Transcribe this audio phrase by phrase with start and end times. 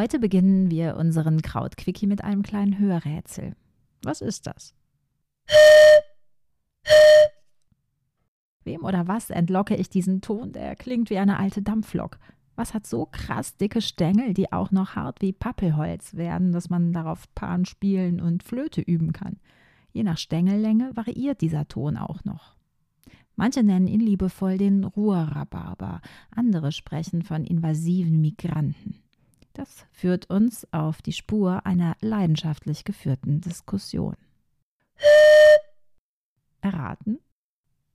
[0.00, 3.54] Heute beginnen wir unseren Krautquickie mit einem kleinen Hörrätsel.
[4.02, 4.74] Was ist das?
[8.64, 10.52] Wem oder was entlocke ich diesen Ton?
[10.52, 12.18] Der klingt wie eine alte Dampflok.
[12.56, 16.94] Was hat so krass dicke Stängel, die auch noch hart wie Pappelholz werden, dass man
[16.94, 19.36] darauf Pan spielen und Flöte üben kann?
[19.92, 22.56] Je nach Stängellänge variiert dieser Ton auch noch.
[23.36, 29.02] Manche nennen ihn liebevoll den Ruhrrhabarber, andere sprechen von invasiven Migranten.
[29.60, 34.16] Das führt uns auf die Spur einer leidenschaftlich geführten Diskussion.
[36.62, 37.18] Erraten?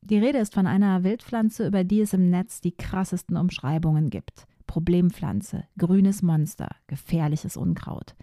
[0.01, 4.45] Die Rede ist von einer Wildpflanze, über die es im Netz die krassesten Umschreibungen gibt.
[4.67, 8.15] Problempflanze, grünes Monster, gefährliches Unkraut.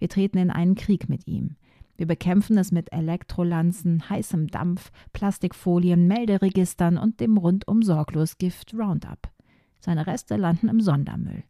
[0.00, 1.54] Wir treten in einen Krieg mit ihm.
[1.96, 9.30] Wir bekämpfen es mit Elektrolanzen, heißem Dampf, Plastikfolien, Melderegistern und dem rundum sorglos Gift Roundup.
[9.78, 11.44] Seine Reste landen im Sondermüll.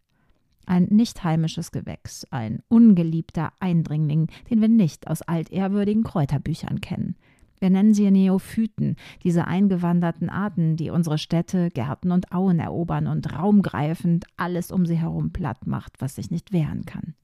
[0.69, 7.17] Ein nicht heimisches Gewächs, ein ungeliebter Eindringling, den wir nicht aus altehrwürdigen Kräuterbüchern kennen.
[7.59, 13.33] Wir nennen sie Neophyten, diese eingewanderten Arten, die unsere Städte, Gärten und Auen erobern und
[13.33, 17.15] raumgreifend alles um sie herum platt macht, was sich nicht wehren kann.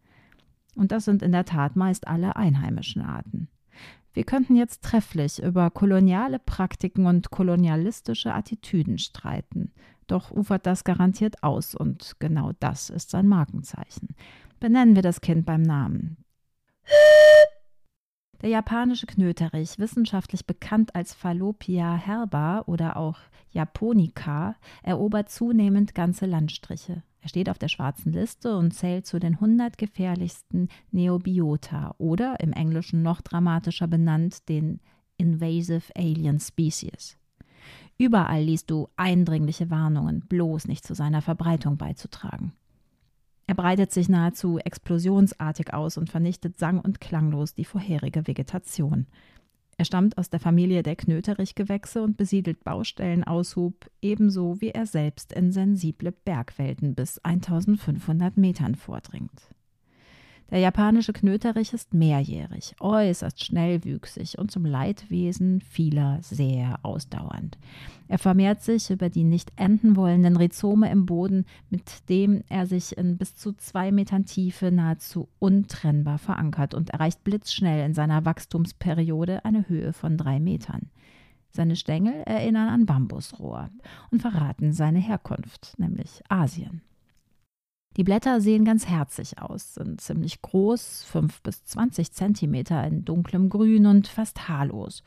[0.74, 3.48] Und das sind in der Tat meist alle einheimischen Arten.
[4.14, 9.72] Wir könnten jetzt trefflich über koloniale Praktiken und kolonialistische Attitüden streiten.
[10.06, 14.08] Doch ufert das garantiert aus und genau das ist sein Markenzeichen.
[14.60, 16.18] Benennen wir das Kind beim Namen.
[18.42, 23.18] Der japanische Knöterich, wissenschaftlich bekannt als Fallopia herba oder auch
[23.50, 27.02] Japonica, erobert zunehmend ganze Landstriche.
[27.22, 32.52] Er steht auf der schwarzen Liste und zählt zu den 100 gefährlichsten Neobiota oder im
[32.52, 34.80] Englischen noch dramatischer benannt den
[35.16, 37.16] Invasive Alien Species.
[37.96, 42.52] Überall liest du eindringliche Warnungen, bloß nicht zu seiner Verbreitung beizutragen.
[43.46, 49.06] Er breitet sich nahezu explosionsartig aus und vernichtet sang- und klanglos die vorherige Vegetation.
[49.76, 55.52] Er stammt aus der Familie der Knöterichgewächse und besiedelt Baustellenaushub, ebenso wie er selbst in
[55.52, 59.50] sensible Bergwelten bis 1500 Metern vordringt.
[60.50, 67.58] Der japanische Knöterich ist mehrjährig, äußerst schnellwüchsig und zum Leidwesen vieler sehr ausdauernd.
[68.08, 72.96] Er vermehrt sich über die nicht enden wollenden Rhizome im Boden, mit dem er sich
[72.96, 79.44] in bis zu zwei Metern Tiefe nahezu untrennbar verankert und erreicht blitzschnell in seiner Wachstumsperiode
[79.44, 80.90] eine Höhe von drei Metern.
[81.50, 83.70] Seine Stängel erinnern an Bambusrohr
[84.10, 86.82] und verraten seine Herkunft, nämlich Asien.
[87.96, 93.48] Die Blätter sehen ganz herzig aus, sind ziemlich groß, 5 bis 20 Zentimeter in dunklem
[93.48, 95.04] Grün und fast haarlos.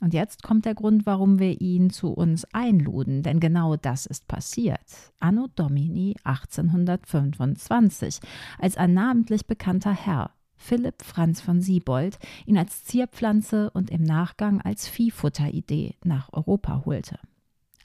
[0.00, 4.28] Und jetzt kommt der Grund, warum wir ihn zu uns einluden, denn genau das ist
[4.28, 5.12] passiert.
[5.18, 8.20] Anno Domini 1825,
[8.58, 14.60] als ein namentlich bekannter Herr, Philipp Franz von Siebold, ihn als Zierpflanze und im Nachgang
[14.60, 17.18] als Viehfutteridee nach Europa holte.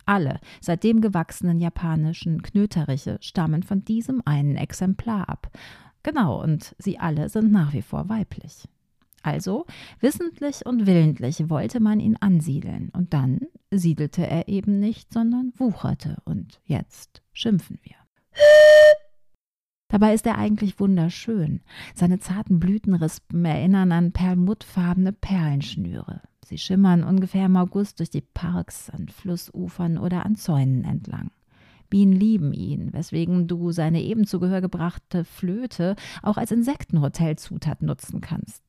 [0.10, 5.56] Alle seitdem gewachsenen japanischen Knöteriche stammen von diesem einen Exemplar ab.
[6.02, 8.68] Genau, und sie alle sind nach wie vor weiblich.
[9.22, 9.68] Also,
[10.00, 16.18] wissentlich und willentlich wollte man ihn ansiedeln, und dann siedelte er eben nicht, sondern wucherte,
[16.26, 17.96] und jetzt schimpfen wir.
[19.90, 21.62] Dabei ist er eigentlich wunderschön.
[21.94, 26.24] Seine zarten Blütenrispen erinnern an perlmuttfarbene Perlenschnüre.
[26.50, 31.30] Sie schimmern ungefähr im August durch die Parks, an Flussufern oder an Zäunen entlang.
[31.92, 38.20] Bienen lieben ihn, weswegen du seine eben zu Gehör gebrachte Flöte auch als Insektenhotelzutat nutzen
[38.20, 38.64] kannst.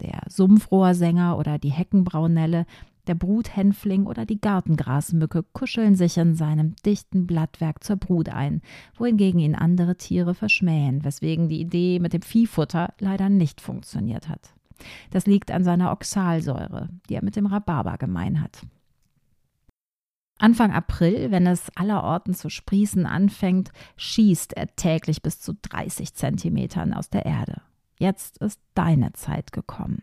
[0.00, 2.64] Der Sumpfrohrsänger oder die Heckenbraunelle,
[3.08, 8.62] der Bruthänfling oder die Gartengrasmücke kuscheln sich in seinem dichten Blattwerk zur Brut ein,
[8.96, 14.55] wohingegen ihn andere Tiere verschmähen, weswegen die Idee mit dem Viehfutter leider nicht funktioniert hat.
[15.10, 18.62] Das liegt an seiner Oxalsäure, die er mit dem Rhabarber gemein hat.
[20.38, 26.92] Anfang April, wenn es allerorten zu sprießen anfängt, schießt er täglich bis zu 30 Zentimetern
[26.92, 27.62] aus der Erde.
[27.98, 30.02] Jetzt ist deine Zeit gekommen.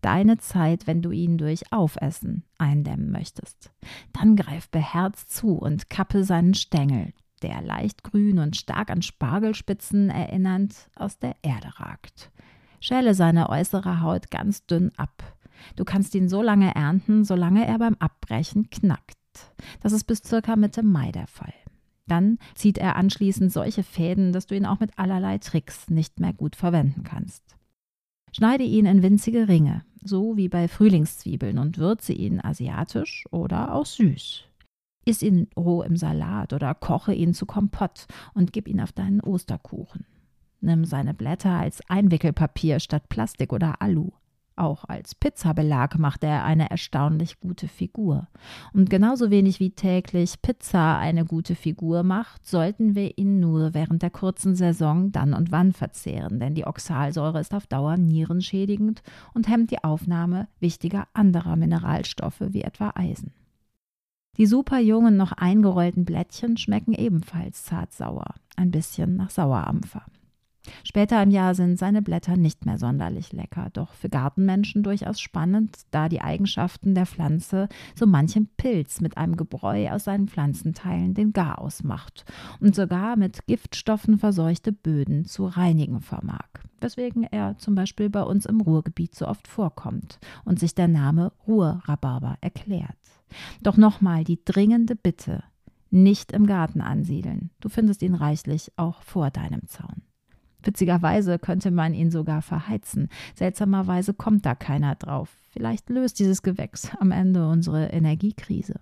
[0.00, 3.70] Deine Zeit, wenn du ihn durch Aufessen eindämmen möchtest.
[4.14, 7.12] Dann greif beherzt zu und kappe seinen Stängel,
[7.42, 12.30] der leicht grün und stark an Spargelspitzen erinnernd aus der Erde ragt.
[12.84, 15.22] Schäle seine äußere Haut ganz dünn ab.
[15.74, 19.16] Du kannst ihn so lange ernten, solange er beim Abbrechen knackt.
[19.80, 21.54] Das ist bis circa Mitte Mai der Fall.
[22.06, 26.34] Dann zieht er anschließend solche Fäden, dass du ihn auch mit allerlei Tricks nicht mehr
[26.34, 27.56] gut verwenden kannst.
[28.32, 33.86] Schneide ihn in winzige Ringe, so wie bei Frühlingszwiebeln, und würze ihn asiatisch oder auch
[33.86, 34.44] süß.
[35.06, 38.04] Iss ihn roh im Salat oder koche ihn zu Kompott
[38.34, 40.04] und gib ihn auf deinen Osterkuchen.
[40.64, 44.12] Nimm seine Blätter als Einwickelpapier statt Plastik oder Alu.
[44.56, 48.28] Auch als Pizzabelag macht er eine erstaunlich gute Figur.
[48.72, 54.00] Und genauso wenig wie täglich Pizza eine gute Figur macht, sollten wir ihn nur während
[54.00, 59.02] der kurzen Saison dann und wann verzehren, denn die Oxalsäure ist auf Dauer nierenschädigend
[59.34, 63.34] und hemmt die Aufnahme wichtiger anderer Mineralstoffe wie etwa Eisen.
[64.38, 70.06] Die super jungen, noch eingerollten Blättchen schmecken ebenfalls zart sauer, ein bisschen nach Sauerampfer.
[70.82, 75.76] Später im Jahr sind seine Blätter nicht mehr sonderlich lecker, doch für Gartenmenschen durchaus spannend,
[75.90, 81.32] da die Eigenschaften der Pflanze so manchem Pilz mit einem Gebräu aus seinen Pflanzenteilen den
[81.32, 82.24] Garaus macht
[82.60, 86.48] und sogar mit Giftstoffen verseuchte Böden zu reinigen vermag,
[86.80, 91.32] weswegen er zum Beispiel bei uns im Ruhrgebiet so oft vorkommt und sich der Name
[91.46, 92.96] Ruhrrhabarber erklärt.
[93.62, 95.44] Doch nochmal die dringende Bitte,
[95.90, 97.50] nicht im Garten ansiedeln.
[97.60, 100.02] Du findest ihn reichlich auch vor deinem Zaun.
[100.64, 103.08] Witzigerweise könnte man ihn sogar verheizen.
[103.34, 105.30] Seltsamerweise kommt da keiner drauf.
[105.50, 108.80] Vielleicht löst dieses Gewächs am Ende unsere Energiekrise.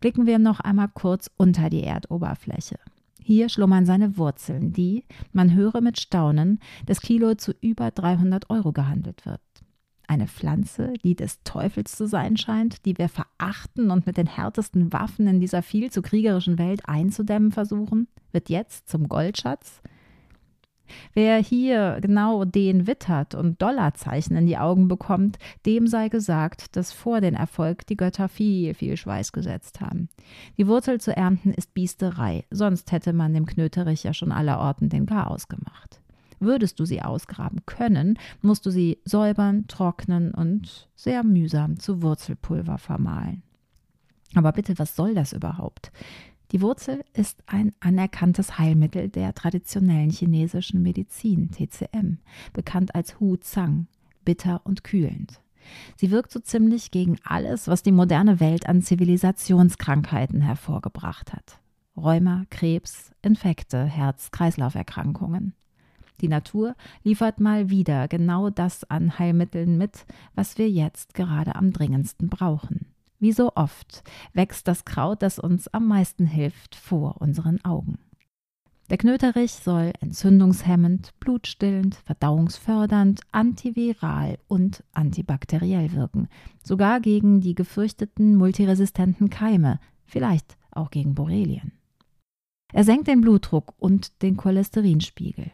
[0.00, 2.78] Blicken wir noch einmal kurz unter die Erdoberfläche.
[3.22, 8.72] Hier schlummern seine Wurzeln, die, man höre mit Staunen, das Kilo zu über 300 Euro
[8.72, 9.42] gehandelt wird.
[10.08, 14.92] Eine Pflanze, die des Teufels zu sein scheint, die wir verachten und mit den härtesten
[14.92, 19.80] Waffen in dieser viel zu kriegerischen Welt einzudämmen versuchen, wird jetzt zum Goldschatz?
[21.14, 26.92] Wer hier genau den wittert und Dollarzeichen in die Augen bekommt, dem sei gesagt, dass
[26.92, 30.08] vor den Erfolg die Götter viel, viel Schweiß gesetzt haben.
[30.58, 35.06] Die Wurzel zu ernten ist Biesterei, sonst hätte man dem Knöterich ja schon allerorten den
[35.06, 36.00] Garaus gemacht.
[36.40, 42.78] Würdest du sie ausgraben können, musst du sie säubern, trocknen und sehr mühsam zu Wurzelpulver
[42.78, 43.42] vermahlen.
[44.34, 45.92] Aber bitte, was soll das überhaupt?
[46.52, 52.18] Die Wurzel ist ein anerkanntes Heilmittel der traditionellen chinesischen Medizin, TCM,
[52.52, 53.86] bekannt als Hu Zang,
[54.24, 55.40] bitter und kühlend.
[55.96, 61.60] Sie wirkt so ziemlich gegen alles, was die moderne Welt an Zivilisationskrankheiten hervorgebracht hat.
[61.96, 65.54] Rheuma, Krebs, Infekte, Herz-Kreislauf-Erkrankungen.
[66.20, 66.74] Die Natur
[67.04, 70.04] liefert mal wieder genau das an Heilmitteln mit,
[70.34, 72.89] was wir jetzt gerade am dringendsten brauchen.
[73.20, 74.02] Wie so oft
[74.32, 77.98] wächst das Kraut, das uns am meisten hilft, vor unseren Augen.
[78.88, 86.28] Der Knöterich soll entzündungshemmend, blutstillend, verdauungsfördernd, antiviral und antibakteriell wirken,
[86.64, 91.72] sogar gegen die gefürchteten multiresistenten Keime, vielleicht auch gegen Borrelien.
[92.72, 95.52] Er senkt den Blutdruck und den Cholesterinspiegel.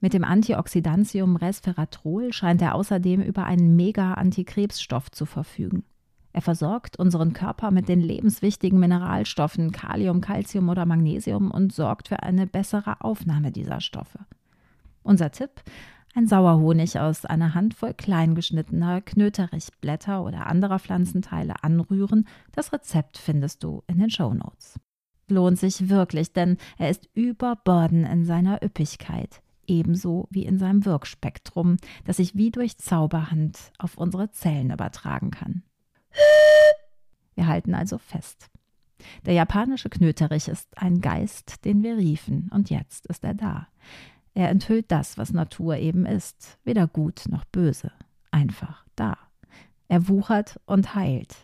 [0.00, 5.84] Mit dem Antioxidantium Resveratrol scheint er außerdem über einen Mega-Antikrebsstoff zu verfügen.
[6.36, 12.22] Er versorgt unseren Körper mit den lebenswichtigen Mineralstoffen Kalium, Calcium oder Magnesium und sorgt für
[12.22, 14.18] eine bessere Aufnahme dieser Stoffe.
[15.02, 15.62] Unser Tipp:
[16.14, 22.28] ein Sauerhonig aus einer Handvoll kleingeschnittener Knöterichblätter oder anderer Pflanzenteile anrühren.
[22.52, 24.78] Das Rezept findest du in den Show Notes.
[25.28, 31.78] Lohnt sich wirklich, denn er ist überborden in seiner Üppigkeit, ebenso wie in seinem Wirkspektrum,
[32.04, 35.62] das sich wie durch Zauberhand auf unsere Zellen übertragen kann.
[37.34, 38.48] Wir halten also fest.
[39.24, 43.68] Der japanische Knöterich ist ein Geist, den wir riefen, und jetzt ist er da.
[44.34, 47.92] Er enthüllt das, was Natur eben ist, weder gut noch böse,
[48.30, 49.16] einfach da.
[49.88, 51.36] Er wuchert und heilt.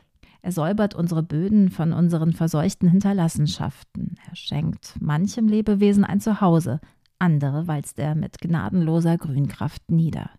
[0.43, 4.17] Er säubert unsere Böden von unseren verseuchten Hinterlassenschaften.
[4.29, 6.81] Er schenkt manchem Lebewesen ein Zuhause,
[7.19, 10.31] andere walzt er mit gnadenloser Grünkraft nieder.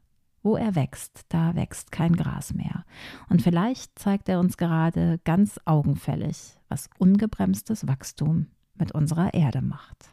[0.44, 2.86] Wo er wächst, da wächst kein Gras mehr.
[3.30, 10.13] Und vielleicht zeigt er uns gerade ganz augenfällig, was ungebremstes Wachstum mit unserer Erde macht.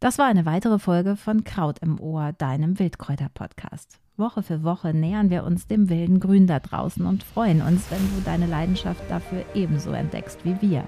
[0.00, 3.98] Das war eine weitere Folge von Kraut im Ohr, deinem Wildkräuter-Podcast.
[4.16, 7.98] Woche für Woche nähern wir uns dem wilden Grün da draußen und freuen uns, wenn
[7.98, 10.84] du deine Leidenschaft dafür ebenso entdeckst wie wir.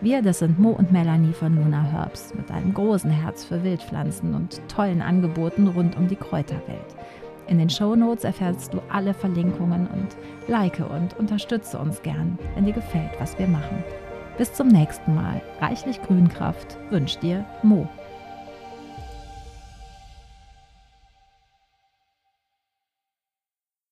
[0.00, 4.32] Wir, das sind Mo und Melanie von Luna Herbs mit einem großen Herz für Wildpflanzen
[4.32, 6.94] und tollen Angeboten rund um die Kräuterwelt.
[7.48, 10.16] In den Shownotes erfährst du alle Verlinkungen und
[10.46, 13.82] like und unterstütze uns gern, wenn dir gefällt, was wir machen.
[14.38, 15.42] Bis zum nächsten Mal.
[15.60, 17.88] Reichlich Grünkraft wünscht dir Mo.